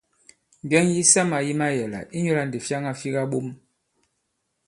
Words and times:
Ŋgɛŋ 0.65 0.85
yisamà 0.95 1.37
yi 1.45 1.53
mayɛ̀là, 1.59 1.99
inyūlā 2.15 2.43
ndǐ 2.47 2.57
fyaŋa 2.67 2.91
fi 2.99 3.07
kaɓom. 3.15 3.47